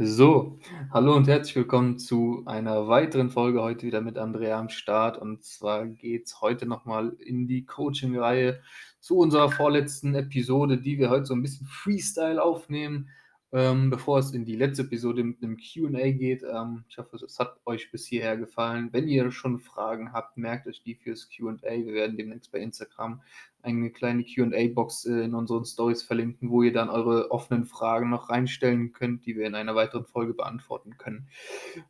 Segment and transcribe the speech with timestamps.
[0.00, 0.58] So,
[0.90, 5.18] hallo und herzlich willkommen zu einer weiteren Folge heute wieder mit Andrea am Start.
[5.18, 8.60] Und zwar geht es heute nochmal in die Coaching-Reihe
[8.98, 13.08] zu unserer vorletzten Episode, die wir heute so ein bisschen Freestyle aufnehmen.
[13.50, 17.38] Ähm, bevor es in die letzte Episode mit einem QA geht, ähm, ich hoffe, es
[17.38, 18.90] hat euch bis hierher gefallen.
[18.92, 21.56] Wenn ihr schon Fragen habt, merkt euch die fürs QA.
[21.62, 23.22] Wir werden demnächst bei Instagram
[23.62, 28.28] eine kleine QA-Box äh, in unseren Stories verlinken, wo ihr dann eure offenen Fragen noch
[28.28, 31.30] reinstellen könnt, die wir in einer weiteren Folge beantworten können.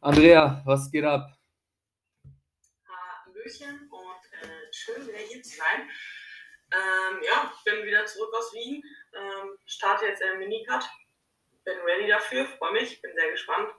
[0.01, 1.37] Andrea, was geht ab?
[2.87, 5.89] Hallöchen und äh, schön wieder hier zu sein.
[6.71, 8.81] Ähm, ja, ich bin wieder zurück aus Wien,
[9.15, 10.89] ähm, starte jetzt einen Minicut
[11.69, 13.71] bin ready dafür, freue mich, bin sehr gespannt.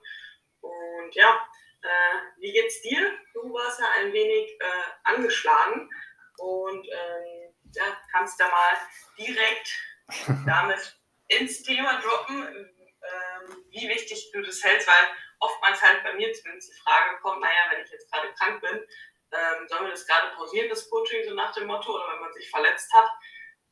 [0.60, 1.46] Und ja,
[1.82, 3.18] äh, wie geht's dir?
[3.34, 5.90] Du warst ja ein wenig äh, angeschlagen
[6.38, 8.76] und ähm, ja, kannst da mal
[9.18, 9.76] direkt
[10.46, 10.96] damit
[11.28, 15.08] ins Thema droppen, ähm, wie wichtig du das hältst, weil
[15.40, 18.86] oftmals halt bei mir zumindest die Frage kommt, naja, wenn ich jetzt gerade krank bin,
[19.32, 22.32] ähm, sollen wir das gerade pausieren, das Coaching, so nach dem Motto, oder wenn man
[22.32, 23.08] sich verletzt hat.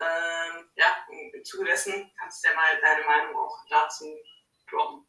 [0.01, 0.87] Ähm, ja,
[1.35, 4.05] im Zuge dessen kannst du ja mal deine Meinung auch dazu
[4.71, 5.07] droppen.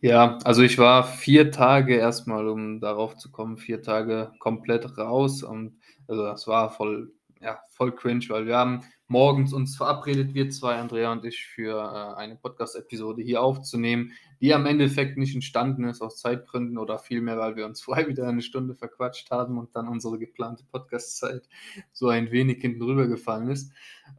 [0.00, 5.42] Ja, also ich war vier Tage erstmal, um darauf zu kommen, vier Tage komplett raus
[5.42, 7.14] und also das war voll,
[7.44, 11.76] ja, voll cringe, weil wir haben morgens uns verabredet, wir zwei, Andrea und ich, für
[11.76, 17.36] äh, eine Podcast-Episode hier aufzunehmen, die am Endeffekt nicht entstanden ist aus Zeitgründen oder vielmehr,
[17.36, 21.46] weil wir uns vorher wieder eine Stunde verquatscht haben und dann unsere geplante Podcast-Zeit
[21.92, 23.72] so ein wenig hinten rübergefallen ist.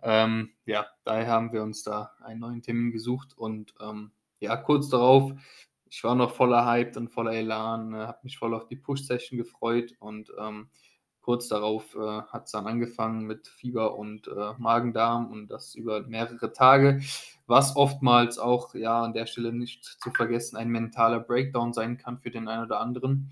[0.04, 4.90] Ähm, ja, daher haben wir uns da einen neuen Termin gesucht und ähm, ja, kurz
[4.90, 5.34] darauf,
[5.90, 9.40] ich war noch voller Hype und voller Elan, äh, habe mich voll auf die Push-Session
[9.40, 10.70] gefreut und ähm,
[11.26, 16.02] kurz darauf äh, hat es dann angefangen mit Fieber und äh, Magen-Darm und das über
[16.02, 17.02] mehrere Tage,
[17.48, 22.20] was oftmals auch, ja, an der Stelle nicht zu vergessen, ein mentaler Breakdown sein kann
[22.20, 23.32] für den einen oder anderen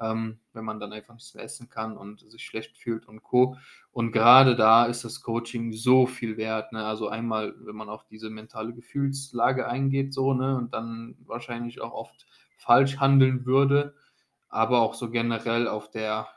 [0.00, 3.56] ähm, wenn man dann einfach nichts mehr essen kann und sich schlecht fühlt und Co.
[3.92, 6.72] Und gerade da ist das Coaching so viel wert.
[6.72, 6.84] Ne?
[6.84, 11.92] Also einmal, wenn man auf diese mentale Gefühlslage eingeht, so, ne, und dann wahrscheinlich auch
[11.92, 12.26] oft
[12.58, 13.94] falsch handeln würde,
[14.48, 16.28] aber auch so generell auf der,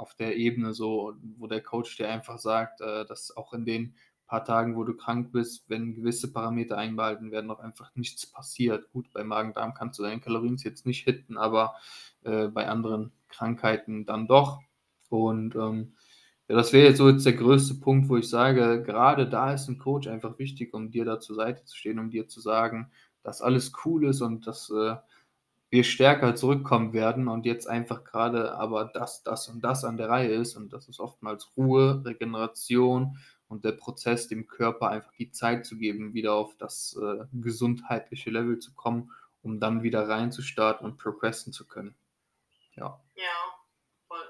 [0.00, 3.94] auf der Ebene, so, wo der Coach dir einfach sagt, äh, dass auch in den
[4.26, 8.90] paar Tagen, wo du krank bist, wenn gewisse Parameter einbehalten werden, noch einfach nichts passiert.
[8.92, 11.74] Gut, bei Magen-Darm kannst du deine Kalorien jetzt nicht hitten, aber
[12.22, 14.60] äh, bei anderen Krankheiten dann doch.
[15.08, 15.94] Und ähm,
[16.46, 19.68] ja, das wäre jetzt so jetzt der größte Punkt, wo ich sage, gerade da ist
[19.68, 22.92] ein Coach einfach wichtig, um dir da zur Seite zu stehen, um dir zu sagen,
[23.24, 24.94] dass alles cool ist und dass äh,
[25.70, 30.08] wir stärker zurückkommen werden und jetzt einfach gerade aber das, das und das an der
[30.08, 35.30] Reihe ist und das ist oftmals Ruhe, Regeneration und der Prozess, dem Körper einfach die
[35.30, 40.84] Zeit zu geben, wieder auf das äh, gesundheitliche Level zu kommen, um dann wieder reinzustarten
[40.86, 41.94] und progressen zu können.
[42.74, 43.00] Ja.
[43.14, 43.50] Ja,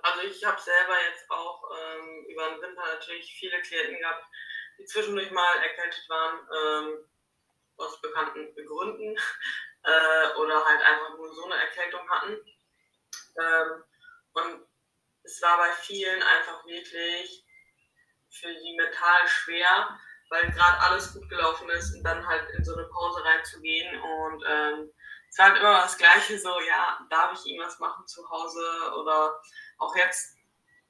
[0.03, 4.25] also ich habe selber jetzt auch ähm, über den Winter natürlich viele Klienten gehabt,
[4.79, 7.05] die zwischendurch mal erkältet waren, ähm,
[7.77, 9.17] aus bekannten Gründen
[9.83, 12.37] äh, oder halt einfach nur so eine Erkältung hatten.
[13.39, 13.85] Ähm,
[14.33, 14.67] und
[15.23, 17.45] es war bei vielen einfach wirklich
[18.31, 19.99] für die mental schwer,
[20.31, 24.45] weil gerade alles gut gelaufen ist und dann halt in so eine Pause reinzugehen und
[24.47, 24.93] ähm,
[25.29, 28.65] es war halt immer das Gleiche, so, ja, darf ich irgendwas machen zu Hause
[28.97, 29.41] oder
[29.79, 30.37] auch jetzt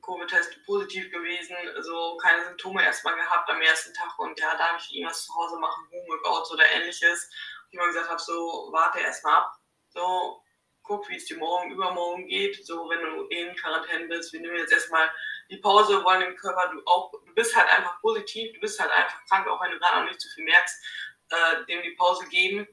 [0.03, 4.95] Covid-Test positiv gewesen, so keine Symptome erstmal gehabt am ersten Tag und ja, darf ich
[4.95, 7.31] irgendwas zu Hause machen, Homeworkouts oder ähnliches.
[7.71, 9.53] Ich immer gesagt habe, so, warte erstmal ab,
[9.91, 10.43] so,
[10.83, 14.41] guck, wie es dir morgen, übermorgen geht, so, wenn du eh in Quarantäne bist, wir
[14.41, 15.09] nehmen jetzt erstmal
[15.49, 18.91] die Pause, wollen dem Körper, du auch, du bist halt einfach positiv, du bist halt
[18.91, 20.85] einfach krank, auch wenn du gerade noch nicht zu viel merkst,
[21.31, 22.67] äh, dem die Pause geben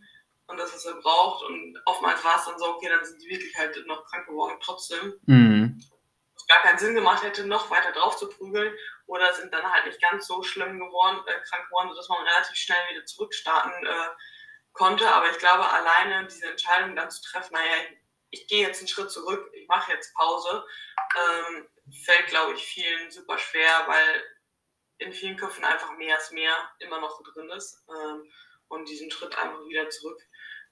[0.48, 1.44] und das, was er braucht.
[1.46, 4.58] Und oftmals war es dann so, okay, dann sind die wirklich halt noch krank geworden
[4.62, 5.14] trotzdem.
[5.26, 5.84] Mhm.
[6.34, 8.74] Was gar keinen Sinn gemacht hätte, noch weiter drauf zu prügeln.
[9.06, 12.56] Oder sind dann halt nicht ganz so schlimm geworden, äh, krank geworden, sodass man relativ
[12.56, 14.10] schnell wieder zurückstarten äh,
[14.78, 15.08] konnte.
[15.08, 17.84] Aber ich glaube, alleine diese Entscheidung dann zu treffen, naja,
[18.30, 20.66] ich gehe jetzt einen Schritt zurück, ich mache jetzt Pause,
[21.18, 21.68] ähm,
[22.06, 24.24] fällt, glaube ich, vielen super schwer, weil
[25.00, 27.84] in vielen Köpfen einfach mehr ist mehr immer noch drin ist.
[27.90, 28.32] Ähm,
[28.70, 30.22] und diesen Schritt einfach wieder zurück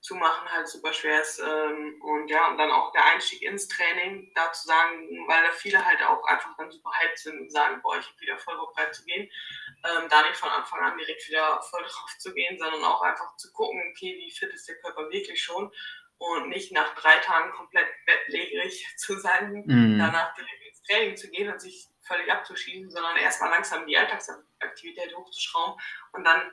[0.06, 1.40] zu machen halt super schwer ist.
[1.40, 5.52] Ähm, und ja, und dann auch der Einstieg ins Training, da zu sagen, weil da
[5.52, 8.56] viele halt auch einfach dann super hyped sind und sagen, boah, ich habe wieder voll
[8.56, 12.84] Bock reinzugehen, ähm, da nicht von Anfang an direkt wieder voll drauf zu gehen, sondern
[12.84, 15.72] auch einfach zu gucken, okay, wie fit ist der Körper wirklich schon
[16.20, 19.98] und nicht nach drei Tagen komplett bettlägerig zu sein, mhm.
[19.98, 25.16] danach direkt ins Training zu gehen und sich völlig abzuschießen, sondern erstmal langsam die Alltagsaktivität
[25.16, 25.82] hochzuschrauben
[26.12, 26.52] und dann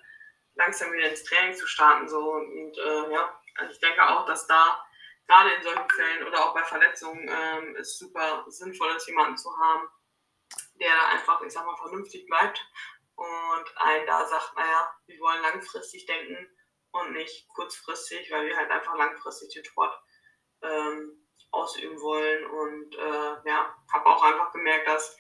[0.55, 2.09] langsam wieder ins Training zu starten.
[2.09, 2.19] So.
[2.19, 4.85] Und äh, ja, Also ich denke auch, dass da
[5.27, 9.51] gerade in solchen Fällen oder auch bei Verletzungen ähm, es super sinnvoll ist, jemanden zu
[9.59, 9.89] haben,
[10.81, 12.65] der da einfach, ich sag mal, vernünftig bleibt
[13.15, 16.49] und einen da sagt, naja, wir wollen langfristig denken
[16.93, 19.95] und nicht kurzfristig, weil wir halt einfach langfristig den Sport
[20.63, 22.47] ähm, ausüben wollen.
[22.47, 25.17] Und äh, ja, habe auch einfach gemerkt, dass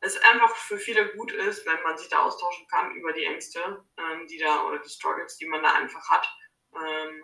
[0.00, 3.84] es einfach für viele gut ist, wenn man sich da austauschen kann über die Ängste,
[3.98, 6.28] ähm, die da oder die Struggles, die man da einfach hat.
[6.74, 7.22] Ähm,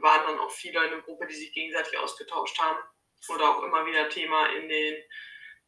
[0.00, 2.78] waren dann auch viele in der Gruppe, die sich gegenseitig ausgetauscht haben
[3.28, 4.94] oder auch immer wieder Thema in den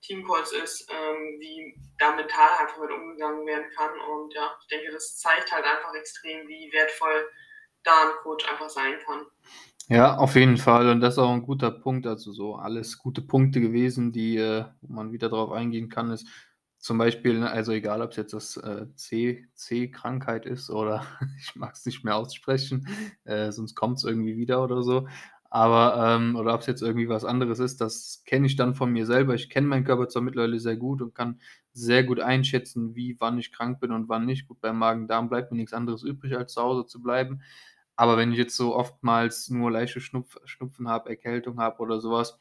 [0.02, 3.90] Teamcalls ist, ähm, wie da mental einfach mit umgegangen werden kann.
[3.99, 7.28] Und ja, ich denke, das zeigt halt einfach extrem, wie wertvoll
[7.82, 9.26] da ein Coach einfach sein kann.
[9.88, 10.88] Ja, auf jeden Fall.
[10.88, 12.06] Und das ist auch ein guter Punkt.
[12.06, 16.29] Also so alles gute Punkte gewesen, die, äh, wo man wieder darauf eingehen kann, ist
[16.87, 21.05] zum Beispiel, ne, also egal, ob es jetzt das äh, C-Krankheit ist oder
[21.41, 22.87] ich mag es nicht mehr aussprechen,
[23.25, 25.09] äh, sonst kommt es irgendwie wieder oder so.
[25.50, 28.93] Aber, ähm, oder ob es jetzt irgendwie was anderes ist, das kenne ich dann von
[28.93, 29.35] mir selber.
[29.35, 31.41] Ich kenne meinen Körper zwar mittlerweile sehr gut und kann
[31.73, 34.47] sehr gut einschätzen, wie, wann ich krank bin und wann nicht.
[34.47, 37.43] Gut, beim Magen-Darm bleibt mir nichts anderes übrig, als zu Hause zu bleiben.
[37.97, 42.39] Aber wenn ich jetzt so oftmals nur leichte Schnupf Schnupfen habe, Erkältung habe oder sowas,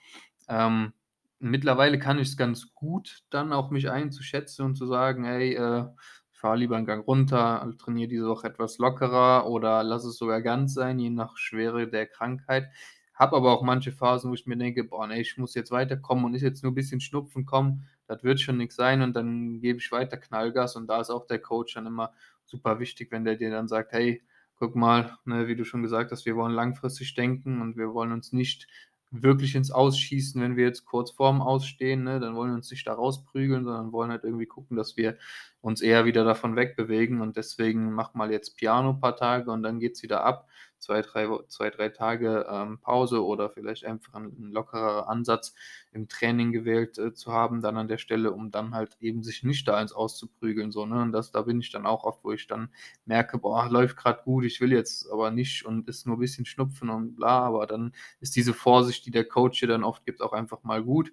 [0.50, 0.94] ähm,
[1.39, 5.85] mittlerweile kann ich es ganz gut dann auch mich einzuschätzen und zu sagen: „Hey, äh,
[6.33, 10.41] ich fahre lieber einen Gang runter, trainiere diese Woche etwas lockerer oder lasse es sogar
[10.41, 12.69] ganz sein, je nach Schwere der Krankheit.“
[13.13, 16.25] Habe aber auch manche Phasen, wo ich mir denke: „Boah, ne, ich muss jetzt weiterkommen
[16.25, 19.59] und ist jetzt nur ein bisschen Schnupfen, komm, das wird schon nichts sein“ und dann
[19.61, 22.13] gebe ich weiter Knallgas und da ist auch der Coach dann immer
[22.45, 24.23] super wichtig, wenn der dir dann sagt: „Hey,
[24.55, 28.11] guck mal, ne, wie du schon gesagt hast, wir wollen langfristig denken und wir wollen
[28.11, 28.67] uns nicht
[29.23, 32.88] wirklich ins Ausschießen, wenn wir jetzt kurz vorm Ausstehen, ne, dann wollen wir uns nicht
[32.88, 35.17] da rausprügeln, sondern wollen halt irgendwie gucken, dass wir
[35.62, 37.21] uns eher wieder davon wegbewegen.
[37.21, 40.47] Und deswegen mach mal jetzt Piano ein paar Tage und dann geht's wieder ab
[40.85, 45.55] zwei, drei, zwei, drei Tage ähm, Pause oder vielleicht einfach ein, ein lockerer Ansatz
[45.91, 49.43] im Training gewählt äh, zu haben, dann an der Stelle, um dann halt eben sich
[49.43, 50.71] nicht da ins Auszuprügeln.
[50.71, 51.01] So, ne?
[51.01, 52.69] Und das, da bin ich dann auch oft, wo ich dann
[53.05, 56.45] merke, boah, läuft gerade gut, ich will jetzt aber nicht und ist nur ein bisschen
[56.45, 60.21] Schnupfen und bla, aber dann ist diese Vorsicht, die der Coach hier dann oft gibt,
[60.21, 61.11] auch einfach mal gut.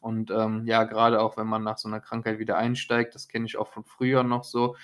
[0.00, 3.46] Und ähm, ja, gerade auch wenn man nach so einer Krankheit wieder einsteigt, das kenne
[3.46, 4.76] ich auch von früher noch so,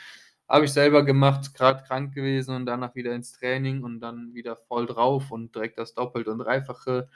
[0.48, 4.56] habe ich selber gemacht, gerade krank gewesen und danach wieder ins Training und dann wieder
[4.56, 7.08] voll drauf und direkt das doppelte und dreifache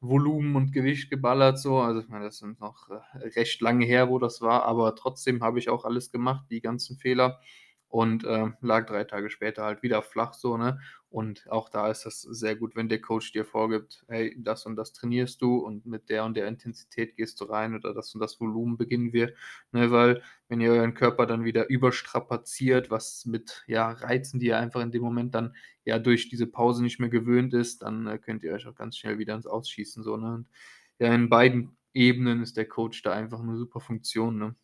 [0.00, 1.78] Volumen und Gewicht geballert so.
[1.78, 5.42] Also ich meine, das sind noch äh, recht lange her, wo das war, aber trotzdem
[5.42, 7.40] habe ich auch alles gemacht, die ganzen Fehler
[7.88, 10.80] und äh, lag drei Tage später halt wieder flach so, ne?
[11.14, 14.74] Und auch da ist das sehr gut, wenn der Coach dir vorgibt, hey, das und
[14.74, 18.20] das trainierst du und mit der und der Intensität gehst du rein oder das und
[18.20, 19.32] das Volumen beginnen wir,
[19.70, 19.92] ne?
[19.92, 24.80] Weil wenn ihr euren Körper dann wieder überstrapaziert, was mit ja, Reizen, die ihr einfach
[24.82, 28.42] in dem Moment dann ja durch diese Pause nicht mehr gewöhnt ist, dann äh, könnt
[28.42, 30.34] ihr euch auch ganz schnell wieder ins Ausschießen so, ne?
[30.34, 30.48] Und
[30.98, 34.56] ja, in beiden Ebenen ist der Coach da einfach eine super Funktion, ne?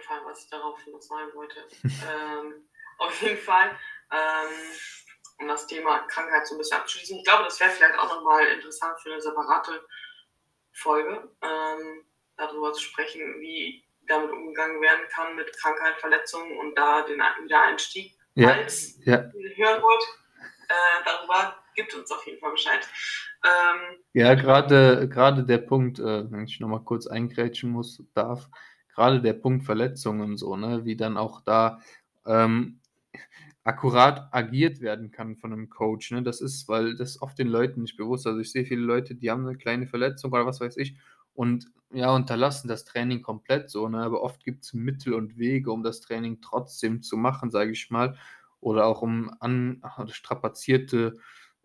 [0.00, 1.66] Entfallen, was ich darauf noch sagen wollte.
[1.84, 2.68] ähm,
[2.98, 3.70] auf jeden Fall,
[4.12, 4.54] ähm,
[5.38, 7.18] um das Thema Krankheit so ein bisschen abzuschließen.
[7.18, 9.86] Ich glaube, das wäre vielleicht auch nochmal interessant für eine separate
[10.72, 12.04] Folge, ähm,
[12.36, 18.16] darüber zu sprechen, wie damit umgegangen werden kann mit Krankheit, Verletzungen und da den Wiedereinstieg.
[18.34, 19.30] Ja, Falls ja.
[19.56, 20.02] hören wollt,
[20.68, 22.88] äh, darüber gibt uns auf jeden Fall Bescheid.
[23.44, 28.48] Ähm, ja, gerade der Punkt, äh, wenn ich nochmal kurz eingrätschen muss, darf,
[28.94, 31.80] gerade der Punkt Verletzungen so, ne, wie dann auch da
[32.26, 32.80] ähm,
[33.64, 36.10] akkurat agiert werden kann von einem Coach.
[36.12, 36.22] Ne?
[36.22, 38.26] Das ist, weil das oft den Leuten nicht bewusst.
[38.26, 40.96] Also ich sehe viele Leute, die haben eine kleine Verletzung oder was weiß ich
[41.34, 43.98] und ja, unterlassen das Training komplett so, ne?
[43.98, 47.90] Aber oft gibt es Mittel und Wege, um das Training trotzdem zu machen, sage ich
[47.90, 48.16] mal.
[48.60, 51.16] Oder auch um an strapazierte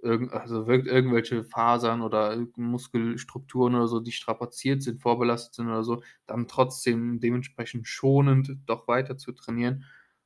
[0.05, 6.03] also wirkt irgendwelche Fasern oder Muskelstrukturen oder so, die strapaziert sind, vorbelastet sind oder so,
[6.27, 9.85] dann trotzdem dementsprechend schonend doch weiter zu trainieren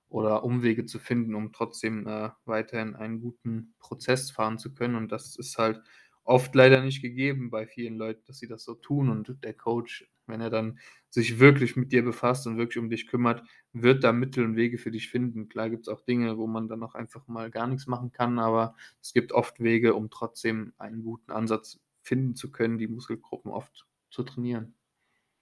[0.10, 4.96] oder Umwege zu finden, um trotzdem äh, weiterhin einen guten Prozess fahren zu können.
[4.96, 5.82] Und das ist halt
[6.24, 9.10] oft leider nicht gegeben bei vielen Leuten, dass sie das so tun.
[9.10, 13.08] Und der Coach, wenn er dann sich wirklich mit dir befasst und wirklich um dich
[13.08, 13.44] kümmert,
[13.74, 15.50] wird da Mittel und Wege für dich finden.
[15.50, 18.40] Klar gibt es auch Dinge, wo man dann auch einfach mal gar nichts machen kann,
[18.40, 23.52] aber es gibt oft Wege, um trotzdem einen guten Ansatz finden zu können, die Muskelgruppen
[23.52, 24.76] oft zu trainieren.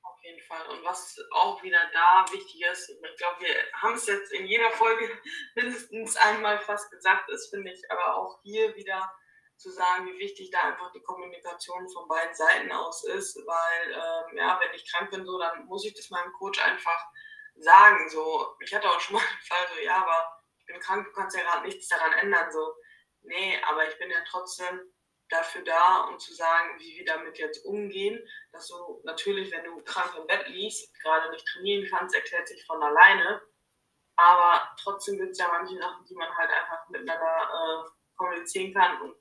[0.04, 0.66] Auf jeden Fall.
[0.70, 4.70] Und was auch wieder da wichtig ist, ich glaube, wir haben es jetzt in jeder
[4.72, 5.10] Folge
[5.56, 9.12] mindestens einmal fast gesagt, ist, finde ich, aber auch hier wieder
[9.58, 14.38] zu sagen, wie wichtig da einfach die Kommunikation von beiden Seiten aus ist, weil ähm,
[14.38, 17.06] ja, wenn ich krank bin, so, dann muss ich das meinem Coach einfach
[17.56, 18.10] sagen.
[18.10, 21.12] So, ich hatte auch schon mal den Fall, so, ja, aber ich bin krank, du
[21.14, 22.52] kannst ja gerade nichts daran ändern.
[22.52, 22.76] So,
[23.22, 24.94] nee, aber ich bin ja trotzdem
[25.30, 28.20] dafür da, um zu sagen, wie wir damit jetzt umgehen.
[28.52, 32.66] Dass du natürlich, wenn du krank im Bett liegst, gerade nicht trainieren kannst, erklärt sich
[32.66, 33.42] von alleine.
[34.18, 39.02] Aber trotzdem gibt es ja manche Sachen, die man halt einfach miteinander äh, kommunizieren kann
[39.02, 39.16] und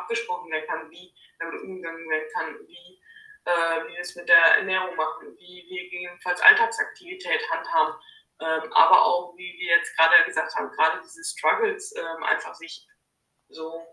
[0.00, 3.00] abgesprochen werden kann, wie damit umgegangen werden kann, wie,
[3.44, 7.94] äh, wir es mit der Ernährung machen, wie wir gegebenenfalls Alltagsaktivität handhaben,
[8.40, 12.86] ähm, aber auch, wie wir jetzt gerade gesagt haben, gerade diese Struggles ähm, einfach sich
[13.48, 13.86] so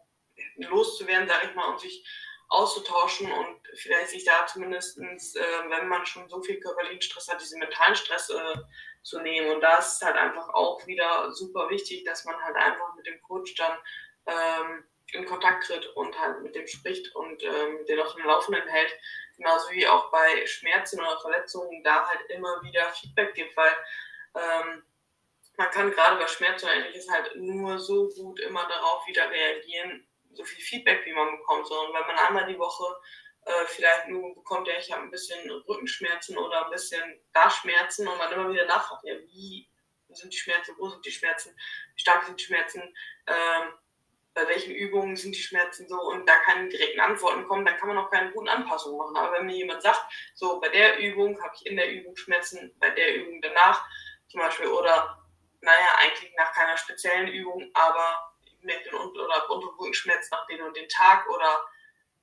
[0.55, 2.05] loszuwerden, sage ich mal, und sich
[2.50, 7.39] auszutauschen und vielleicht sich da zumindest, äh, wenn man schon so viel körperlichen Stress hat,
[7.39, 8.55] diesen mentalen Stress äh,
[9.03, 9.51] zu nehmen.
[9.51, 13.22] Und da ist halt einfach auch wieder super wichtig, dass man halt einfach mit dem
[13.22, 13.77] Coach dann
[14.25, 18.68] ähm, in Kontakt tritt und halt mit dem spricht und ähm, den auf dem Laufenden
[18.68, 18.98] hält.
[19.38, 23.75] Genauso wie auch bei Schmerzen oder Verletzungen da halt immer wieder Feedback gibt, weil
[24.36, 24.84] ähm,
[25.58, 30.08] man kann gerade bei Schmerzen oder ähnliches halt nur so gut immer darauf wieder reagieren,
[30.34, 32.96] so viel Feedback, wie man bekommt, sondern wenn man einmal die Woche
[33.46, 37.01] äh, vielleicht nur bekommt, ja, ich habe ein bisschen Rückenschmerzen oder ein bisschen
[37.34, 39.68] Darschmerzen und man immer wieder nachfragt, ja, wie
[40.10, 41.56] sind die Schmerzen, wo sind die Schmerzen,
[41.96, 42.82] wie stark sind die Schmerzen,
[43.27, 43.74] ähm,
[44.33, 47.89] bei welchen Übungen sind die Schmerzen so und da keine direkten Antworten kommen, dann kann
[47.89, 49.17] man auch keine guten Anpassungen machen.
[49.17, 50.01] Aber wenn mir jemand sagt,
[50.33, 53.85] so bei der Übung habe ich in der Übung Schmerzen, bei der Übung danach
[54.29, 55.17] zum Beispiel oder
[55.61, 60.75] naja, eigentlich nach keiner speziellen Übung, aber mit den Unter- oder Unterrückenschmerz nach den und
[60.75, 61.65] den Tag oder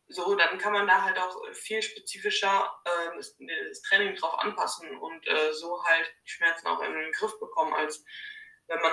[0.08, 4.98] so, dann kann man da halt auch viel spezifischer äh, das, das, Training drauf anpassen
[4.98, 8.04] und äh, so halt die Schmerzen auch in den Griff bekommen, als
[8.68, 8.92] wenn man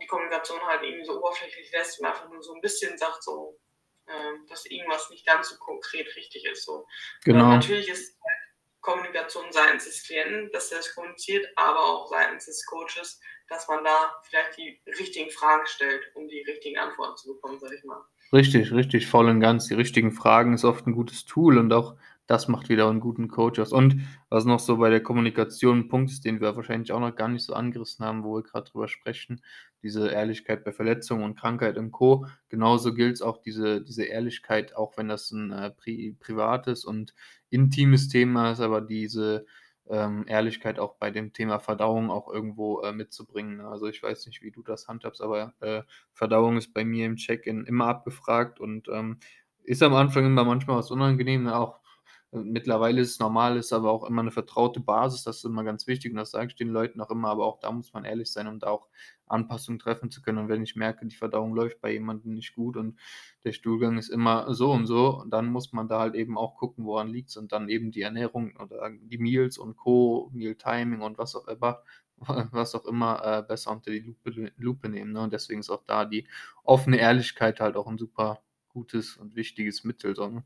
[0.00, 3.58] die Kommunikation halt irgendwie so oberflächlich lässt und einfach nur so ein bisschen sagt, so,
[4.06, 6.64] äh, dass irgendwas nicht ganz so konkret richtig ist.
[6.64, 6.86] So.
[7.24, 7.44] Genau.
[7.44, 8.38] Und natürlich ist halt
[8.80, 13.84] Kommunikation seitens des Klienten, dass er es kommuniziert, aber auch seitens des Coaches, dass man
[13.84, 18.02] da vielleicht die richtigen Fragen stellt, um die richtigen Antworten zu bekommen, sag ich mal.
[18.32, 19.68] Richtig, richtig, voll und ganz.
[19.68, 21.96] Die richtigen Fragen ist oft ein gutes Tool und auch
[22.28, 23.72] das macht wieder einen guten Coach aus.
[23.72, 27.16] Und was noch so bei der Kommunikation ein Punkt ist, den wir wahrscheinlich auch noch
[27.16, 29.40] gar nicht so angerissen haben, wo wir gerade drüber sprechen,
[29.82, 32.26] diese Ehrlichkeit bei Verletzungen und Krankheit im Co.
[32.50, 37.14] Genauso gilt es auch diese, diese Ehrlichkeit, auch wenn das ein äh, pri privates und
[37.48, 39.46] intimes Thema ist, aber diese
[39.88, 43.62] ähm, Ehrlichkeit auch bei dem Thema Verdauung auch irgendwo äh, mitzubringen.
[43.62, 45.82] Also ich weiß nicht, wie du das handhabst, aber äh,
[46.12, 49.18] Verdauung ist bei mir im Check-in immer abgefragt und ähm,
[49.64, 51.56] ist am Anfang immer manchmal was unangenehm, ne?
[51.56, 51.77] auch
[52.30, 55.86] Mittlerweile ist es normal, ist aber auch immer eine vertraute Basis, das ist immer ganz
[55.86, 58.30] wichtig und das sage ich den Leuten auch immer, aber auch da muss man ehrlich
[58.30, 58.88] sein, um da auch
[59.26, 60.36] Anpassungen treffen zu können.
[60.36, 62.98] Und wenn ich merke, die Verdauung läuft bei jemandem nicht gut und
[63.44, 66.84] der Stuhlgang ist immer so und so, dann muss man da halt eben auch gucken,
[66.84, 71.00] woran liegt es und dann eben die Ernährung oder die Meals und Co., Meal Timing
[71.00, 71.82] und was auch immer,
[72.52, 75.12] was auch immer äh, besser unter die Lupe, Lupe nehmen.
[75.12, 75.22] Ne?
[75.22, 76.26] Und deswegen ist auch da die
[76.64, 80.14] offene Ehrlichkeit halt auch ein super gutes und wichtiges Mittel.
[80.14, 80.44] So, ne?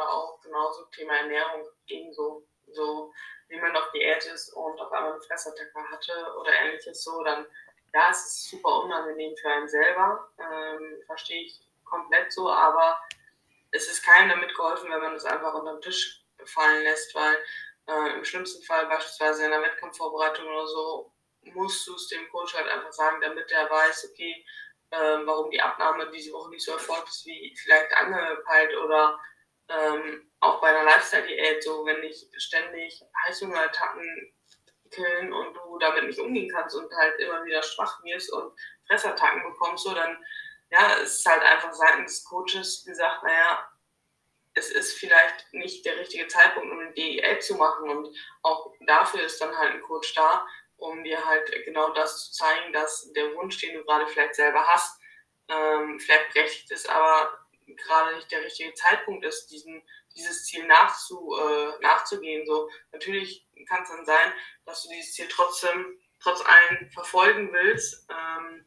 [0.00, 2.46] Oder auch genauso Thema Ernährung ebenso.
[2.72, 3.12] So,
[3.48, 7.46] wie man auf Diät ist und auf einmal eine Fressattacke hatte oder ähnliches so, dann
[7.92, 10.28] ja, es ist super unangenehm für einen selber.
[10.38, 13.00] Ähm, Verstehe ich komplett so, aber
[13.72, 17.36] es ist keinem damit geholfen, wenn man es einfach unter den Tisch fallen lässt, weil
[17.86, 22.54] äh, im schlimmsten Fall beispielsweise in der Wettkampfvorbereitung oder so musst du es dem Coach
[22.54, 24.44] halt einfach sagen, damit er weiß, okay,
[24.90, 29.18] äh, warum die Abnahme diese Woche nicht so erfolgt ist wie vielleicht angepeilt oder
[29.70, 34.34] ähm, auch bei einer Lifestyle-Diät, so wenn dich ständig Heißhungerattacken
[34.90, 38.52] killen und du damit nicht umgehen kannst und halt immer wieder schwach wirst und
[38.88, 40.18] Fressattacken bekommst, so dann
[40.70, 43.68] ja, es ist halt einfach seitens Coaches gesagt, naja,
[44.54, 49.22] es ist vielleicht nicht der richtige Zeitpunkt, um eine Diät zu machen und auch dafür
[49.22, 50.46] ist dann halt ein Coach da,
[50.76, 54.66] um dir halt genau das zu zeigen, dass der Wunsch, den du gerade vielleicht selber
[54.66, 55.00] hast,
[55.48, 57.39] ähm, vielleicht berechtigt ist, aber
[57.76, 59.82] gerade nicht der richtige Zeitpunkt ist, diesen,
[60.16, 62.46] dieses Ziel nachzu, äh, nachzugehen.
[62.46, 64.32] So, natürlich kann es dann sein,
[64.64, 68.64] dass du dieses Ziel trotzdem, trotz allem verfolgen willst, ähm,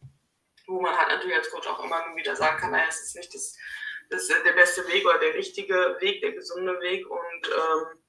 [0.67, 3.33] wo man halt natürlich als Coach auch immer wieder sagen kann, naja, es ist nicht
[3.33, 3.57] das,
[4.09, 8.03] das der beste Weg oder der richtige Weg, der gesunde Weg und ähm,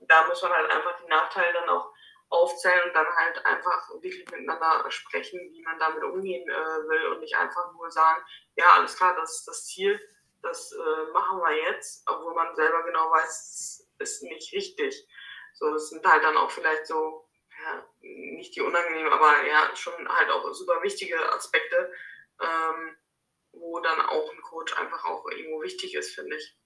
[0.00, 1.93] da muss man halt einfach die Nachteile dann auch
[2.34, 7.20] aufzählen und dann halt einfach wirklich miteinander sprechen, wie man damit umgehen äh, will und
[7.20, 8.22] nicht einfach nur sagen,
[8.56, 10.00] ja, alles klar, das ist das Ziel,
[10.42, 15.06] das äh, machen wir jetzt, obwohl man selber genau weiß, es ist nicht richtig.
[15.54, 17.28] So, das sind halt dann auch vielleicht so,
[17.64, 21.92] ja, nicht die unangenehmen, aber ja, schon halt auch super wichtige Aspekte,
[22.40, 22.96] ähm,
[23.52, 26.56] wo dann auch ein Coach einfach auch irgendwo wichtig ist, finde ich.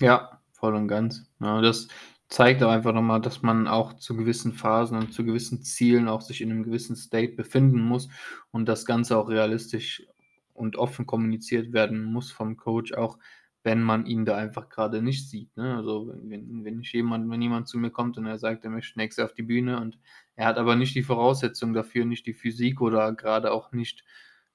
[0.00, 1.22] Ja, voll und ganz.
[1.40, 1.88] Ja, das
[2.28, 6.20] zeigt auch einfach nochmal, dass man auch zu gewissen Phasen und zu gewissen Zielen auch
[6.20, 8.08] sich in einem gewissen State befinden muss
[8.50, 10.06] und das Ganze auch realistisch
[10.52, 13.18] und offen kommuniziert werden muss vom Coach, auch
[13.62, 15.56] wenn man ihn da einfach gerade nicht sieht.
[15.56, 15.76] Ne?
[15.76, 18.98] Also wenn, wenn ich jemand, wenn jemand zu mir kommt und er sagt, er möchte
[18.98, 19.98] nächstes auf die Bühne und
[20.36, 24.04] er hat aber nicht die Voraussetzung dafür, nicht die Physik oder gerade auch nicht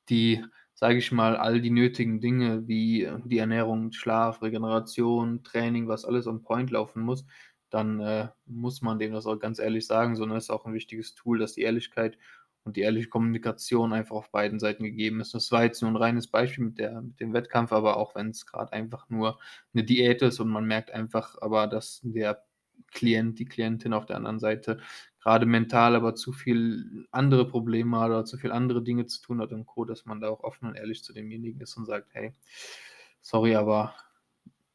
[0.10, 6.06] die, sage ich mal, all die nötigen Dinge wie die Ernährung, Schlaf, Regeneration, Training, was
[6.06, 7.26] alles on Point laufen muss,
[7.72, 10.74] dann äh, muss man dem das auch ganz ehrlich sagen, sondern es ist auch ein
[10.74, 12.18] wichtiges Tool, dass die Ehrlichkeit
[12.64, 15.34] und die ehrliche Kommunikation einfach auf beiden Seiten gegeben ist.
[15.34, 18.30] Das war jetzt nur ein reines Beispiel mit, der, mit dem Wettkampf, aber auch wenn
[18.30, 19.40] es gerade einfach nur
[19.74, 22.44] eine Diät ist und man merkt einfach aber, dass der
[22.92, 24.80] Klient, die Klientin auf der anderen Seite
[25.22, 29.40] gerade mental aber zu viel andere Probleme hat oder zu viel andere Dinge zu tun
[29.40, 32.10] hat und Co., dass man da auch offen und ehrlich zu demjenigen ist und sagt,
[32.14, 32.34] hey,
[33.22, 33.96] sorry, aber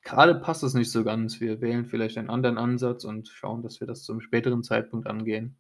[0.07, 1.41] Gerade passt es nicht so ganz.
[1.41, 5.59] Wir wählen vielleicht einen anderen Ansatz und schauen, dass wir das zum späteren Zeitpunkt angehen.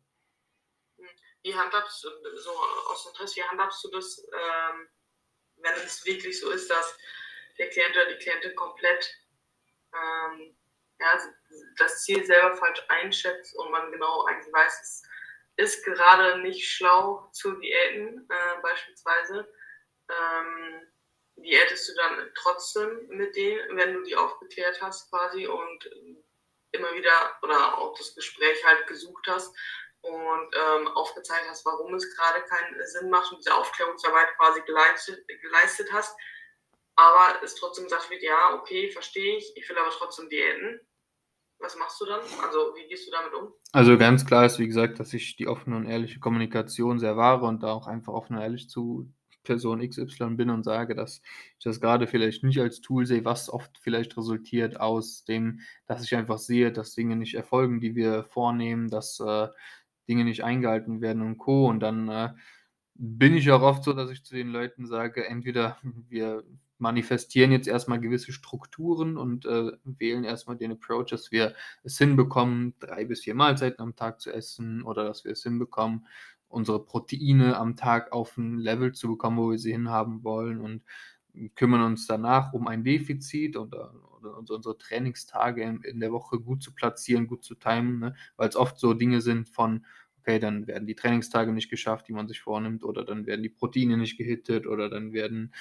[1.43, 2.51] Wie handhabst du, so
[2.93, 4.89] aus Interesse, wie handhabst du das, ähm,
[5.57, 6.97] wenn es wirklich so ist, dass
[7.59, 9.17] der Klient oder die Klientin komplett
[9.93, 10.57] ähm,
[11.01, 11.19] ja,
[11.79, 15.03] das Ziel selber falsch einschätzt und man genau eigentlich weiß, es
[15.57, 19.53] ist gerade nicht schlau zu Diäten äh, beispielsweise.
[20.09, 20.87] Ähm,
[21.37, 25.91] wie hättest du dann trotzdem mit denen, wenn du die aufgeklärt hast quasi und
[26.73, 29.55] immer wieder oder auch das Gespräch halt gesucht hast
[30.01, 35.27] und ähm, aufgezeigt hast, warum es gerade keinen Sinn macht und diese Aufklärungsarbeit quasi geleistet,
[35.43, 36.17] geleistet hast,
[36.97, 40.81] aber es trotzdem gesagt wird, ja, okay, verstehe ich, ich will aber trotzdem Diäten.
[41.59, 42.21] Was machst du dann?
[42.43, 43.53] Also wie gehst du damit um?
[43.73, 47.47] Also ganz klar ist, wie gesagt, dass ich die offene und ehrliche Kommunikation sehr wahre
[47.47, 49.11] und da auch einfach offen und ehrlich zu
[49.47, 51.23] Person XY bin und sage, dass
[51.59, 56.05] ich das gerade vielleicht nicht als Tool sehe, was oft vielleicht resultiert aus dem, dass
[56.05, 59.49] ich einfach sehe, dass Dinge nicht erfolgen, die wir vornehmen, dass äh,
[60.09, 61.67] Dinge nicht eingehalten werden und Co.
[61.67, 62.29] Und dann äh,
[62.95, 66.45] bin ich auch oft so, dass ich zu den Leuten sage, entweder wir
[66.79, 72.75] manifestieren jetzt erstmal gewisse Strukturen und äh, wählen erstmal den Approach, dass wir es hinbekommen,
[72.81, 76.07] drei bis vier Mahlzeiten am Tag zu essen oder dass wir es hinbekommen,
[76.49, 80.83] unsere Proteine am Tag auf ein Level zu bekommen, wo wir sie hinhaben wollen und
[81.55, 86.63] kümmern uns danach um ein Defizit oder, oder unsere Trainingstage in, in, der Woche gut
[86.63, 88.15] zu platzieren, gut zu timen, ne?
[88.37, 89.85] weil es oft so Dinge sind von,
[90.27, 93.49] okay, dann werden die Trainingstage nicht geschafft, die man sich vornimmt, oder dann werden die
[93.49, 95.53] Proteine nicht gehittet, oder dann werden,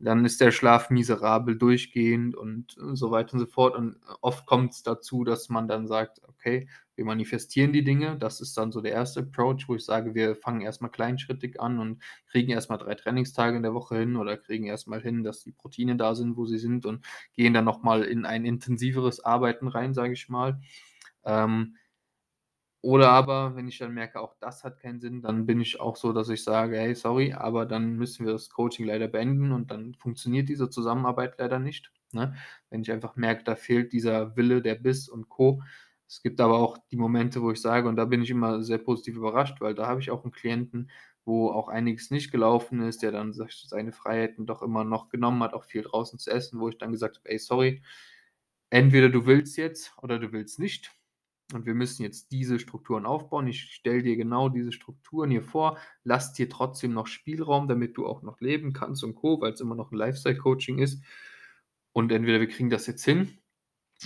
[0.00, 3.76] dann ist der Schlaf miserabel durchgehend und so weiter und so fort.
[3.76, 8.16] Und oft kommt es dazu, dass man dann sagt, okay, wir manifestieren die Dinge.
[8.18, 11.78] Das ist dann so der erste Approach, wo ich sage, wir fangen erstmal kleinschrittig an
[11.78, 15.52] und kriegen erstmal drei Trainingstage in der Woche hin oder kriegen erstmal hin, dass die
[15.52, 19.94] Proteine da sind, wo sie sind und gehen dann nochmal in ein intensiveres Arbeiten rein,
[19.94, 20.60] sage ich mal.
[21.24, 21.76] Ähm,
[22.80, 25.96] oder aber, wenn ich dann merke, auch das hat keinen Sinn, dann bin ich auch
[25.96, 29.70] so, dass ich sage, hey, sorry, aber dann müssen wir das Coaching leider beenden und
[29.72, 31.90] dann funktioniert diese Zusammenarbeit leider nicht.
[32.12, 32.34] Ne?
[32.70, 35.60] Wenn ich einfach merke, da fehlt dieser Wille, der Biss und Co.
[36.06, 38.78] Es gibt aber auch die Momente, wo ich sage, und da bin ich immer sehr
[38.78, 40.90] positiv überrascht, weil da habe ich auch einen Klienten,
[41.24, 45.52] wo auch einiges nicht gelaufen ist, der dann seine Freiheiten doch immer noch genommen hat,
[45.52, 47.82] auch viel draußen zu essen, wo ich dann gesagt habe, ey, sorry,
[48.70, 50.97] entweder du willst jetzt oder du willst nicht.
[51.54, 53.46] Und wir müssen jetzt diese Strukturen aufbauen.
[53.46, 55.78] Ich stelle dir genau diese Strukturen hier vor.
[56.04, 59.60] Lass dir trotzdem noch Spielraum, damit du auch noch leben kannst und Co., weil es
[59.60, 61.02] immer noch ein Lifestyle-Coaching ist.
[61.92, 63.38] Und entweder wir kriegen das jetzt hin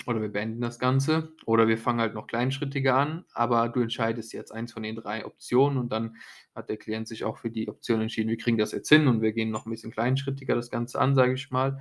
[0.07, 4.33] oder wir beenden das Ganze oder wir fangen halt noch kleinschrittiger an, aber du entscheidest
[4.33, 6.16] jetzt eins von den drei Optionen und dann
[6.55, 9.20] hat der Klient sich auch für die Option entschieden, wir kriegen das jetzt hin und
[9.20, 11.81] wir gehen noch ein bisschen kleinschrittiger das Ganze an, sage ich mal.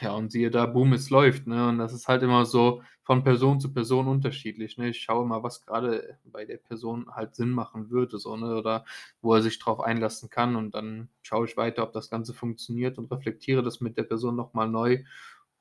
[0.00, 1.46] Ja, und siehe da, boom, es läuft.
[1.46, 1.68] Ne?
[1.68, 4.76] Und das ist halt immer so von Person zu Person unterschiedlich.
[4.76, 4.90] Ne?
[4.90, 8.56] Ich schaue mal, was gerade bei der Person halt Sinn machen würde, so, ne?
[8.56, 8.84] oder
[9.22, 10.56] wo er sich drauf einlassen kann.
[10.56, 14.36] Und dann schaue ich weiter, ob das Ganze funktioniert und reflektiere das mit der Person
[14.36, 15.02] nochmal neu.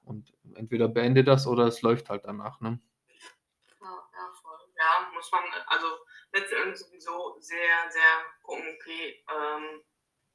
[0.03, 2.59] Und entweder beende das oder es läuft halt danach.
[2.59, 2.79] Ne?
[3.81, 4.59] Ja, ja, voll.
[4.77, 5.87] Ja, muss man, also
[6.33, 8.01] letztendlich sowieso sehr, sehr
[8.43, 9.81] gucken, okay, ähm,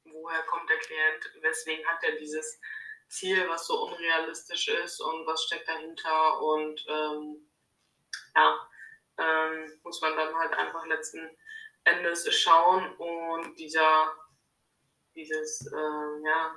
[0.05, 2.59] woher kommt der Klient, weswegen hat er dieses
[3.11, 7.47] Ziel, was so unrealistisch ist und was steckt dahinter und ähm,
[8.35, 8.69] ja,
[9.17, 11.29] ähm, muss man dann halt einfach letzten
[11.83, 14.15] Endes schauen und dieser
[15.15, 16.55] dieses, äh, ja,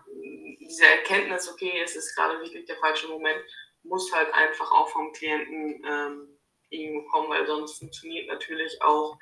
[0.60, 3.42] diese Erkenntnis, okay, es ist gerade wirklich der falsche Moment,
[3.82, 6.38] muss halt einfach auch vom Klienten ähm,
[6.70, 9.18] irgendwo kommen, weil sonst funktioniert natürlich auch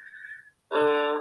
[0.71, 1.19] äh,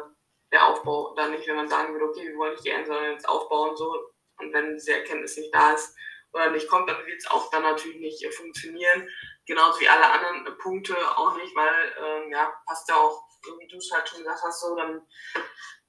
[0.51, 3.11] der Aufbau dann nicht, wenn man sagen würde, okay, wir wollen nicht die Enden, sondern
[3.11, 4.10] jetzt aufbauen so
[4.41, 5.95] und wenn diese Erkenntnis nicht da ist
[6.33, 9.07] oder nicht kommt, dann wird es auch dann natürlich nicht funktionieren.
[9.45, 13.23] genauso wie alle anderen Punkte auch nicht, weil ähm, ja, passt ja auch,
[13.59, 15.01] wie du es halt schon gesagt hast, so, dann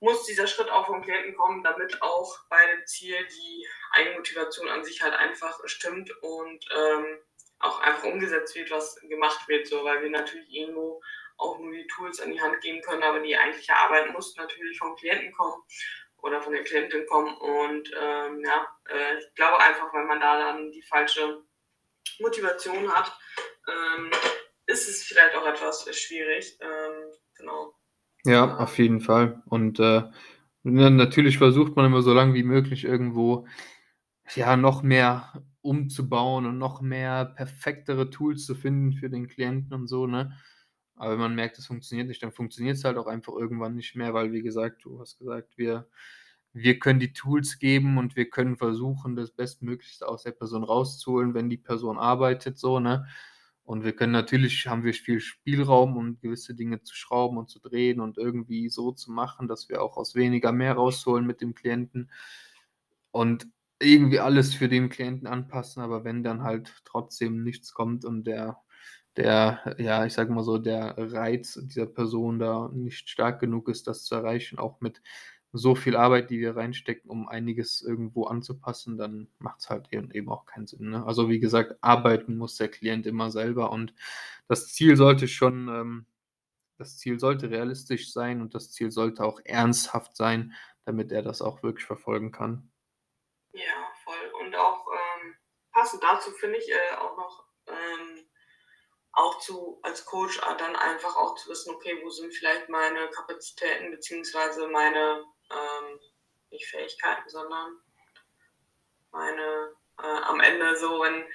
[0.00, 4.84] muss dieser Schritt auch vom Klienten kommen, damit auch bei dem Ziel die Eigenmotivation an
[4.84, 7.18] sich halt einfach stimmt und ähm,
[7.60, 11.00] auch einfach umgesetzt wird, was gemacht wird, so, weil wir natürlich irgendwo
[11.36, 14.78] auch nur die Tools an die Hand geben können, aber die eigentliche Arbeit muss natürlich
[14.78, 15.62] vom Klienten kommen
[16.22, 17.34] oder von der Klientin kommen.
[17.36, 21.42] Und ähm, ja, äh, ich glaube einfach, wenn man da dann die falsche
[22.20, 23.12] Motivation hat,
[23.68, 24.10] ähm,
[24.66, 26.58] ist es vielleicht auch etwas schwierig.
[26.60, 27.74] Ähm, genau.
[28.24, 29.42] Ja, auf jeden Fall.
[29.46, 30.02] Und äh,
[30.62, 33.46] natürlich versucht man immer so lange wie möglich irgendwo
[34.34, 39.88] ja noch mehr umzubauen und noch mehr perfektere Tools zu finden für den Klienten und
[39.88, 40.36] so, ne?
[41.02, 43.96] Aber wenn man merkt, es funktioniert nicht, dann funktioniert es halt auch einfach irgendwann nicht
[43.96, 45.88] mehr, weil, wie gesagt, du hast gesagt, wir,
[46.52, 51.34] wir können die Tools geben und wir können versuchen, das Bestmöglichste aus der Person rauszuholen,
[51.34, 53.08] wenn die Person arbeitet, so, ne?
[53.64, 57.58] Und wir können natürlich, haben wir viel Spielraum, um gewisse Dinge zu schrauben und zu
[57.58, 61.54] drehen und irgendwie so zu machen, dass wir auch aus weniger mehr rausholen mit dem
[61.56, 62.12] Klienten
[63.10, 63.48] und
[63.80, 65.82] irgendwie alles für den Klienten anpassen.
[65.82, 68.62] Aber wenn dann halt trotzdem nichts kommt und der
[69.16, 73.86] der, ja, ich sage mal so, der Reiz dieser Person da nicht stark genug ist,
[73.86, 75.02] das zu erreichen, auch mit
[75.52, 80.30] so viel Arbeit, die wir reinstecken, um einiges irgendwo anzupassen, dann macht es halt eben
[80.30, 80.90] auch keinen Sinn.
[80.90, 81.04] Ne?
[81.04, 83.94] Also wie gesagt, arbeiten muss der Klient immer selber und
[84.48, 86.06] das Ziel sollte schon, ähm,
[86.78, 90.54] das Ziel sollte realistisch sein und das Ziel sollte auch ernsthaft sein,
[90.86, 92.70] damit er das auch wirklich verfolgen kann.
[93.52, 94.32] Ja, voll.
[94.40, 95.34] Und auch ähm,
[95.70, 97.51] passend dazu finde ich äh, auch noch
[99.12, 103.08] auch zu, als Coach äh, dann einfach auch zu wissen, okay, wo sind vielleicht meine
[103.10, 106.00] Kapazitäten beziehungsweise meine, ähm,
[106.50, 107.78] nicht Fähigkeiten, sondern
[109.10, 111.26] meine, äh, am Ende so, wenn,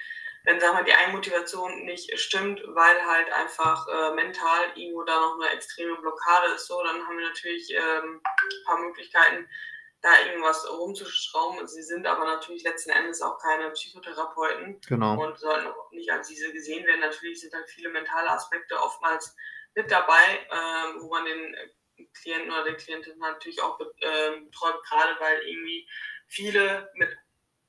[0.44, 5.40] wenn, sagen wir, die Eigenmotivation nicht stimmt, weil halt einfach äh, mental irgendwo da noch
[5.40, 9.48] eine extreme Blockade ist, so, dann haben wir natürlich ähm, ein paar Möglichkeiten,
[10.00, 11.66] da irgendwas rumzuschrauben.
[11.66, 15.20] Sie sind aber natürlich letzten Endes auch keine Psychotherapeuten genau.
[15.20, 17.00] und sollten auch nicht als diese gesehen werden.
[17.00, 19.34] Natürlich sind da viele mentale Aspekte oftmals
[19.74, 21.56] mit dabei, ähm, wo man den
[22.20, 25.88] Klienten oder der Klientin natürlich auch äh, betreut, gerade weil irgendwie
[26.26, 27.16] viele mit,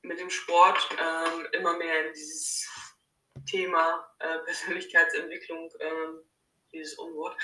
[0.02, 2.68] mit dem Sport ähm, immer mehr in dieses
[3.46, 5.90] Thema äh, Persönlichkeitsentwicklung, äh,
[6.72, 7.36] dieses Unwort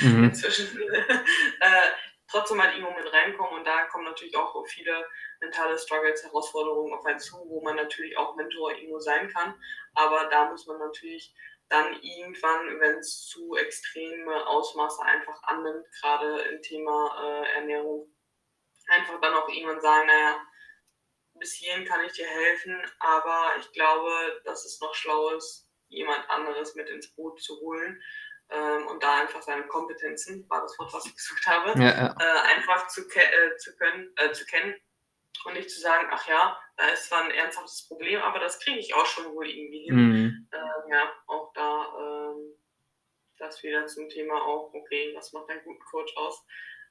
[0.00, 0.24] mhm.
[0.24, 0.78] inzwischen,
[1.60, 1.90] äh,
[2.34, 5.06] trotzdem halt irgendwo mit reinkommen und da kommen natürlich auch viele
[5.40, 9.54] mentale Struggles, Herausforderungen auf einen zu, wo man natürlich auch Mentor irgendwo sein kann.
[9.94, 11.32] Aber da muss man natürlich
[11.68, 18.12] dann irgendwann, wenn es zu extreme Ausmaße einfach annimmt, gerade im Thema äh, Ernährung,
[18.88, 20.42] einfach dann auch irgendwann sagen, naja,
[21.34, 26.28] bis hierhin kann ich dir helfen, aber ich glaube, dass es noch schlau ist, jemand
[26.28, 28.02] anderes mit ins Boot zu holen,
[28.50, 32.16] ähm, und da einfach seine Kompetenzen, war das Wort, was ich gesucht habe, ja, ja.
[32.18, 34.74] Äh, einfach zu, ke äh, zu, können, äh, zu kennen
[35.44, 38.78] und nicht zu sagen, ach ja, da ist zwar ein ernsthaftes Problem, aber das kriege
[38.78, 39.94] ich auch schon wohl irgendwie hin.
[39.94, 40.48] Mhm.
[40.52, 42.54] Ähm, ja, auch da ähm,
[43.38, 46.44] das wieder zum Thema auch, okay, was macht ein guter Coach aus?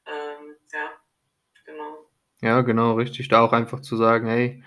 [0.05, 0.91] Ähm, ja,
[1.65, 2.09] genau.
[2.41, 3.29] Ja, genau, richtig.
[3.29, 4.63] Da auch einfach zu sagen, hey,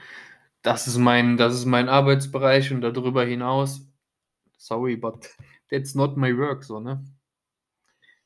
[0.63, 3.83] das ist mein, das ist mein Arbeitsbereich und darüber hinaus,
[4.57, 5.29] sorry, but
[5.71, 7.05] that's not my work, so, ne?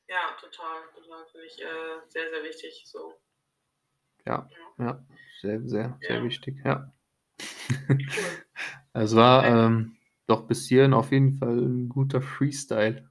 [0.07, 0.83] Ja, total.
[0.93, 2.83] Total finde ich äh, sehr, sehr wichtig.
[2.85, 3.13] So.
[4.25, 5.05] Ja, ja, ja
[5.41, 6.23] sehr, sehr, sehr ja.
[6.23, 6.93] wichtig, ja.
[8.93, 13.09] es war ähm, doch bis hierhin auf jeden Fall ein guter Freestyle,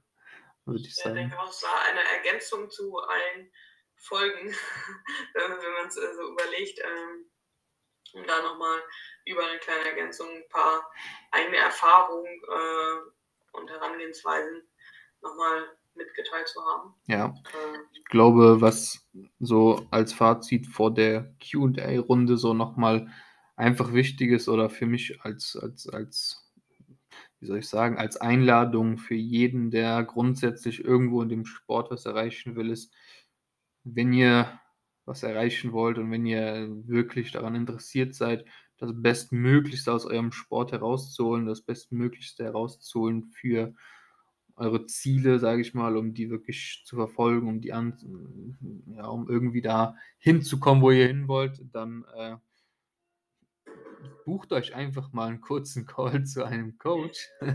[0.65, 1.17] würde ich sagen.
[1.17, 3.51] Ich denke auch, es war eine Ergänzung zu allen
[3.95, 4.49] Folgen,
[5.33, 6.79] wenn man es äh, so überlegt.
[6.79, 7.25] Ähm,
[8.13, 8.79] um da nochmal
[9.25, 10.89] über eine kleine Ergänzung ein paar
[11.31, 14.63] eigene Erfahrungen äh, und Herangehensweisen
[15.21, 16.93] nochmal mitgeteilt zu haben.
[17.07, 19.07] Ja, ähm, ich glaube, was
[19.39, 23.11] so als Fazit vor der QA-Runde so nochmal
[23.55, 26.51] einfach wichtig ist oder für mich als, als, als,
[27.39, 32.05] wie soll ich sagen, als Einladung für jeden, der grundsätzlich irgendwo in dem Sport was
[32.05, 32.93] erreichen will, ist,
[33.83, 34.59] wenn ihr
[35.05, 38.45] was erreichen wollt und wenn ihr wirklich daran interessiert seid,
[38.77, 43.73] das Bestmöglichste aus eurem Sport herauszuholen, das Bestmöglichste herauszuholen für
[44.55, 49.29] eure Ziele, sage ich mal, um die wirklich zu verfolgen, um die an, ja, um
[49.29, 52.35] irgendwie da hinzukommen, wo ihr hin wollt, dann äh,
[54.25, 57.29] bucht euch einfach mal einen kurzen Call zu einem Coach.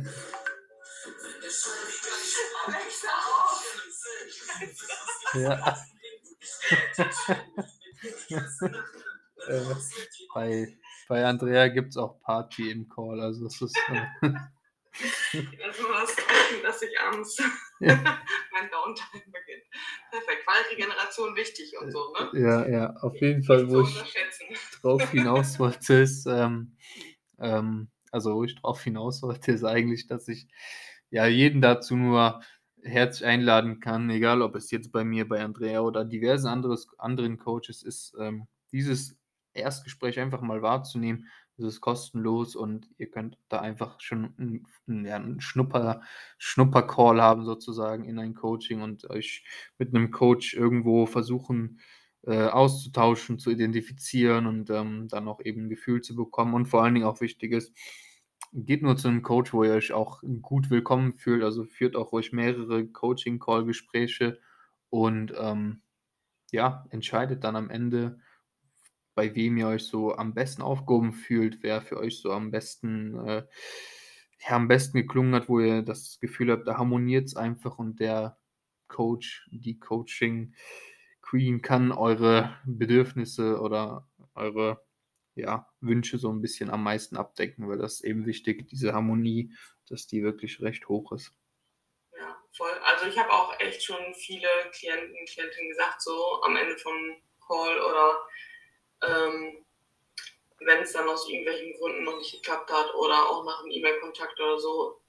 [5.34, 5.76] ja.
[9.48, 9.74] Äh,
[10.34, 10.76] bei
[11.08, 13.78] bei Andrea gibt es auch Party im Call, also es ist.
[13.88, 14.30] Äh,
[15.62, 17.36] Also was trinken, dass ich abends
[17.80, 17.96] ja.
[18.52, 19.64] mein Downtime beginnt.
[20.10, 22.40] Perfekt, weil Regeneration wichtig und so, ne?
[22.40, 24.14] Ja, ja, auf jeden Fall, wo ich
[24.80, 26.76] drauf hinaus wollte, ist, ähm,
[27.38, 30.48] ähm, also wo ich drauf hinaus wollte, ist eigentlich, dass ich
[31.10, 32.40] ja jeden dazu nur
[32.86, 37.38] herzlich einladen kann, egal ob es jetzt bei mir, bei Andrea oder diversen anderes, anderen
[37.38, 39.16] Coaches ist, ähm, dieses
[39.54, 41.26] Erstgespräch einfach mal wahrzunehmen.
[41.58, 44.34] Es ist kostenlos und ihr könnt da einfach schon
[44.86, 46.02] einen, ja, einen Schnupper,
[46.38, 49.44] Schnupper-Call haben, sozusagen, in ein Coaching und euch
[49.78, 51.80] mit einem Coach irgendwo versuchen
[52.26, 56.54] äh, auszutauschen, zu identifizieren und ähm, dann auch eben ein Gefühl zu bekommen.
[56.54, 57.72] Und vor allen Dingen auch wichtig ist,
[58.52, 61.42] geht nur zu einem Coach, wo ihr euch auch gut willkommen fühlt.
[61.42, 64.40] Also führt auch ruhig mehrere Coaching-Call-Gespräche
[64.90, 65.82] und ähm,
[66.52, 68.18] ja, entscheidet dann am Ende,
[69.14, 73.16] bei wem ihr euch so am besten aufgehoben fühlt, wer für euch so am besten,
[73.26, 73.44] äh,
[74.46, 77.98] ja, am besten geklungen hat, wo ihr das Gefühl habt, da harmoniert es einfach und
[77.98, 78.38] der
[78.88, 80.54] Coach, die Coaching
[81.22, 84.84] Queen kann eure Bedürfnisse oder eure
[85.36, 89.54] ja, Wünsche so ein bisschen am meisten abdecken, weil das ist eben wichtig, diese Harmonie,
[89.88, 91.32] dass die wirklich recht hoch ist.
[92.18, 92.72] Ja, voll.
[92.84, 97.78] Also ich habe auch echt schon viele Klienten, Klientinnen gesagt, so am Ende von Call
[97.80, 98.28] oder
[99.02, 99.64] ähm,
[100.60, 104.40] wenn es dann aus irgendwelchen Gründen noch nicht geklappt hat oder auch nach einem E-Mail-Kontakt
[104.40, 105.00] oder so,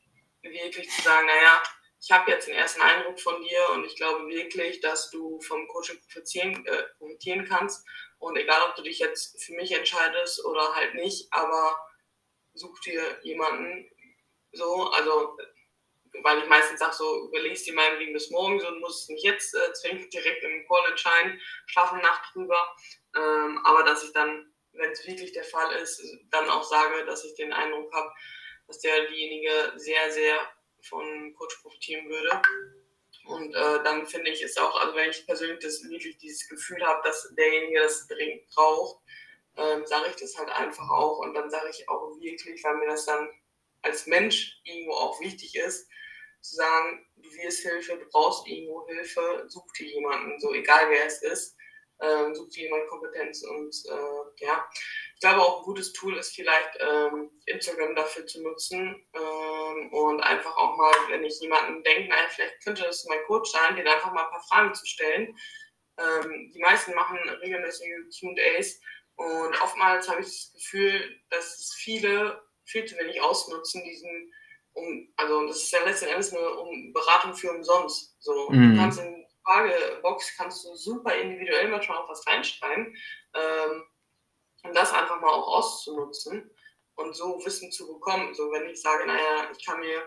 [0.42, 1.64] wirklich zu sagen, naja,
[2.00, 5.68] ich habe jetzt den ersten Eindruck von dir und ich glaube wirklich, dass du vom
[5.68, 7.88] Coaching profitieren, äh, profitieren kannst.
[8.20, 11.78] Und egal, ob du dich jetzt für mich entscheidest oder halt nicht, aber
[12.54, 13.90] such dir jemanden
[14.52, 15.38] so, also
[16.24, 19.54] weil ich meistens sage, so überlegst dir meinetwegen bis morgen so, und musst nicht jetzt
[19.54, 22.76] äh, zwingend direkt im Call entscheiden, schlaf eine Nacht drüber.
[23.16, 26.02] Ähm, aber dass ich dann, wenn es wirklich der Fall ist,
[26.32, 28.12] dann auch sage, dass ich den Eindruck habe,
[28.68, 30.40] dass der diejenige sehr, sehr
[30.82, 32.42] von Coach profitieren würde.
[33.28, 36.82] Und äh, dann finde ich es auch, also wenn ich persönlich das wirklich dieses Gefühl
[36.86, 39.02] habe, dass derjenige das dringend braucht,
[39.58, 41.20] ähm, sage ich das halt einfach auch.
[41.20, 43.30] Und dann sage ich auch wirklich, weil mir das dann
[43.82, 45.90] als Mensch irgendwo auch wichtig ist,
[46.42, 51.06] zu sagen, du wirst Hilfe, du brauchst irgendwo Hilfe, such dir jemanden, so egal wer
[51.06, 51.56] es ist,
[52.00, 54.70] ähm, such dir jemanden Kompetenz und äh, ja.
[55.18, 60.22] Ich glaube auch ein gutes Tool ist vielleicht ähm, Instagram dafür zu nutzen ähm, und
[60.22, 63.88] einfach auch mal, wenn ich jemanden denke, naja, vielleicht könnte das mein Coach sein, den
[63.88, 65.36] einfach mal ein paar Fragen zu stellen.
[65.98, 68.80] Ähm, die meisten machen regelmäßige QAs
[69.16, 74.32] und oftmals habe ich das Gefühl, dass es viele viel zu wenig ausnutzen, diesen
[74.74, 78.16] um, also das ist ja letzten Endes eine um Beratung für umsonst.
[78.20, 78.76] So, mhm.
[78.76, 82.96] du kannst in die Fragebox kannst du super individuell manchmal auch was reinschreiben,
[83.34, 83.84] ähm,
[84.68, 86.50] um das einfach mal auch auszunutzen
[86.96, 88.34] und so Wissen zu bekommen.
[88.34, 90.04] So, wenn ich sage, naja, ich kann mir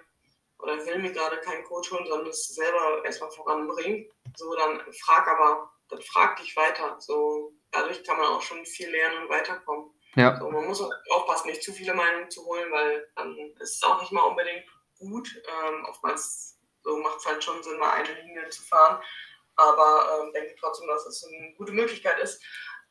[0.59, 5.27] oder will mir gerade keinen Coach holen, sondern es selber erstmal voranbringen, so dann frag
[5.27, 6.97] aber, dann frag dich weiter.
[6.99, 9.91] So, dadurch kann man auch schon viel lernen und weiterkommen.
[10.17, 10.39] Ja.
[10.39, 13.83] So, man muss auch aufpassen, nicht zu viele Meinungen zu holen, weil dann ist es
[13.83, 14.65] auch nicht mal unbedingt
[14.99, 15.43] gut.
[15.49, 19.03] Ähm, oftmals so macht es halt schon Sinn, mal eine Linie zu fahren.
[19.57, 22.43] Aber ähm, denke trotzdem, dass es eine gute Möglichkeit ist,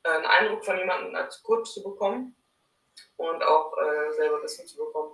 [0.04, 2.36] einen Eindruck von jemandem als Coach zu bekommen
[3.18, 5.14] und auch äh, selber Wissen zu bekommen.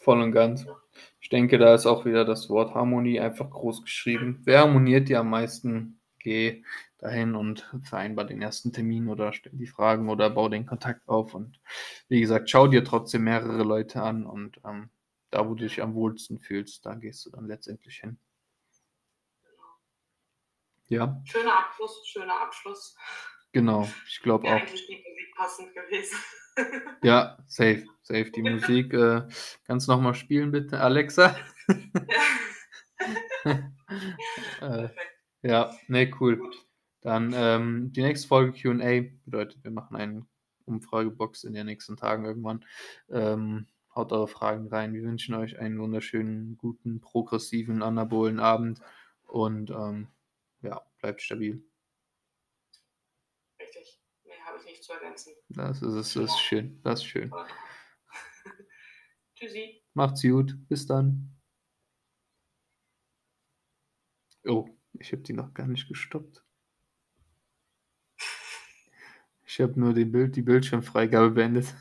[0.00, 0.64] Voll und ganz.
[0.64, 0.80] Ja.
[1.20, 4.40] Ich denke, da ist auch wieder das Wort Harmonie einfach groß geschrieben.
[4.44, 6.00] Wer harmoniert dir am meisten?
[6.18, 6.64] Geh
[6.98, 11.34] dahin und vereinbar den ersten Termin oder stell die Fragen oder bau den Kontakt auf.
[11.34, 11.60] Und
[12.08, 14.90] wie gesagt, schau dir trotzdem mehrere Leute an und ähm,
[15.30, 18.18] da, wo du dich am wohlsten fühlst, da gehst du dann letztendlich hin.
[20.88, 21.20] Ja.
[21.24, 22.96] Schöner Abschluss, schöner Abschluss.
[23.56, 24.60] Genau, ich glaube auch.
[25.34, 26.18] Passend gewesen.
[27.02, 28.30] ja, safe, safe.
[28.30, 28.92] Die Musik.
[28.92, 29.22] Äh,
[29.64, 31.34] kannst du nochmal spielen, bitte, Alexa?
[34.60, 34.88] äh,
[35.40, 36.38] ja, ne, cool.
[37.00, 40.26] Dann ähm, die nächste Folge QA bedeutet, wir machen eine
[40.66, 42.62] Umfragebox in den nächsten Tagen irgendwann.
[43.08, 44.92] Ähm, haut eure Fragen rein.
[44.92, 48.82] Wir wünschen euch einen wunderschönen, guten, progressiven, anabolen Abend
[49.24, 50.08] und ähm,
[50.60, 51.64] ja, bleibt stabil.
[53.60, 54.00] Richtig.
[54.24, 55.34] Mehr habe ich nicht zu ergänzen.
[55.48, 56.80] Das ist, das ist schön.
[56.82, 57.30] Das ist schön.
[59.34, 59.82] Tschüssi.
[59.94, 60.56] Macht's gut.
[60.68, 61.36] Bis dann.
[64.46, 66.44] Oh, ich habe die noch gar nicht gestoppt.
[69.48, 71.74] Ich habe nur die, Bild, die Bildschirmfreigabe beendet.